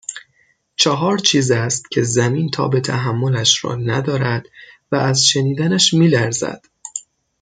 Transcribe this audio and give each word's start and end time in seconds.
چهار 0.75 1.17
چیز 1.17 1.51
است 1.51 1.89
كه 1.91 2.01
زمين 2.01 2.49
تاب 2.49 2.79
تحملش 2.79 3.65
را 3.65 3.75
ندارد 3.75 4.43
و 4.91 4.95
از 4.95 5.25
شنيدنش 5.25 5.93
میلرزد 5.93 6.61